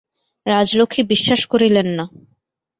[0.45, 2.05] রাজলক্ষ্মী বিশ্বাস করিলেন না।